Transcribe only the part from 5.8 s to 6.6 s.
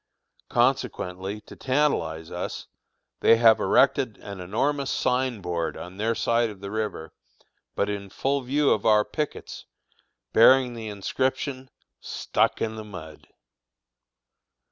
their side of